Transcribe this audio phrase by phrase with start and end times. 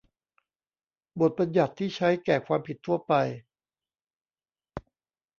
[1.21, 3.13] บทบัญญัติที่ใช้แก่ความผิดทั่วไป